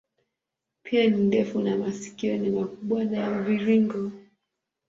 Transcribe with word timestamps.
Pua 0.83 1.07
ni 1.07 1.17
ndefu 1.17 1.59
na 1.61 1.77
masikio 1.77 2.37
ni 2.37 2.49
makubwa 2.49 3.03
na 3.03 3.17
ya 3.17 3.29
mviringo. 3.29 4.11